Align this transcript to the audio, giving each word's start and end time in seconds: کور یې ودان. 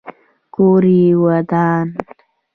کور 0.55 0.83
یې 1.01 1.09
ودان. 1.21 1.87